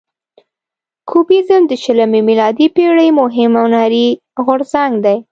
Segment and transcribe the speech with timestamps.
[1.09, 4.07] کوبیزم د شلمې میلادي پیړۍ مهم هنري
[4.45, 5.17] غورځنګ دی.